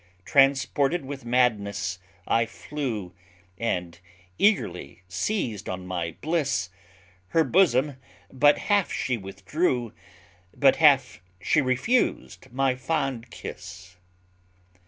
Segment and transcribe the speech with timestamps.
[0.25, 3.13] Transported with madness, I flew,
[3.59, 3.99] And
[4.39, 6.71] eagerly seized on my bliss;
[7.27, 7.97] Her bosom
[8.33, 9.93] but half she withdrew,
[10.57, 13.97] But half she refused my fond kiss.